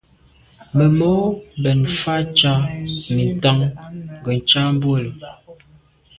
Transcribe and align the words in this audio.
Memo’ 0.77 1.11
bèn 1.61 1.79
mfa’ 1.91 2.15
ntsha 2.25 2.53
mi 3.13 3.23
ntàn 3.37 3.59
ke 4.23 4.31
ntsha 4.39 4.61
bwe’e 4.81 4.99
lo. 5.03 5.11